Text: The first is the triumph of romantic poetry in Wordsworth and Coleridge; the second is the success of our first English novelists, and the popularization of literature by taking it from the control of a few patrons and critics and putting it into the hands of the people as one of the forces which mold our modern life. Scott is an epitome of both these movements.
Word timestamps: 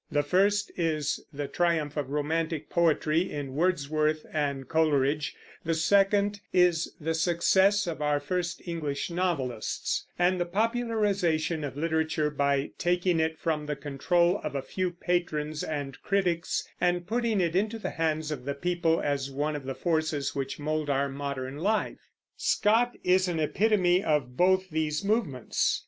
The 0.09 0.23
first 0.23 0.71
is 0.77 1.19
the 1.31 1.47
triumph 1.47 1.95
of 1.95 2.09
romantic 2.09 2.71
poetry 2.71 3.31
in 3.31 3.53
Wordsworth 3.53 4.25
and 4.33 4.67
Coleridge; 4.67 5.35
the 5.63 5.75
second 5.75 6.41
is 6.51 6.95
the 6.99 7.13
success 7.13 7.85
of 7.85 8.01
our 8.01 8.19
first 8.19 8.63
English 8.67 9.11
novelists, 9.11 10.07
and 10.17 10.41
the 10.41 10.47
popularization 10.47 11.63
of 11.63 11.77
literature 11.77 12.31
by 12.31 12.71
taking 12.79 13.19
it 13.19 13.37
from 13.37 13.67
the 13.67 13.75
control 13.75 14.39
of 14.43 14.55
a 14.55 14.63
few 14.63 14.89
patrons 14.89 15.63
and 15.63 16.01
critics 16.01 16.67
and 16.81 17.05
putting 17.05 17.39
it 17.39 17.55
into 17.55 17.77
the 17.77 17.91
hands 17.91 18.31
of 18.31 18.45
the 18.45 18.55
people 18.55 18.99
as 19.01 19.29
one 19.29 19.55
of 19.55 19.65
the 19.65 19.75
forces 19.75 20.33
which 20.33 20.57
mold 20.57 20.89
our 20.89 21.09
modern 21.09 21.57
life. 21.59 21.99
Scott 22.35 22.97
is 23.03 23.27
an 23.27 23.39
epitome 23.39 24.03
of 24.03 24.35
both 24.35 24.71
these 24.71 25.03
movements. 25.05 25.79